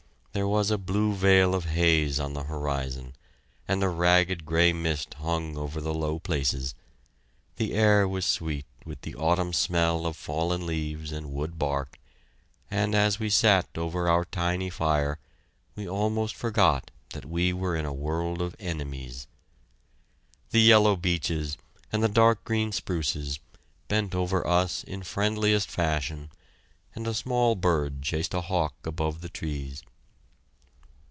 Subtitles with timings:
[0.33, 3.17] There was a blue veil of haze on the horizon,
[3.67, 6.73] and a ragged gray mist hung over the low places.
[7.57, 11.99] The air was sweet with the autumn smell of fallen leaves and wood bark,
[12.71, 15.19] and as we sat over our tiny fire,
[15.75, 19.27] we almost forgot that we were in a world of enemies.
[20.51, 21.57] The yellow beeches
[21.91, 23.41] and the dark green spruces
[23.89, 26.29] bent over us in friendliest fashion,
[26.95, 29.83] and a small bird chased a hawk above the trees.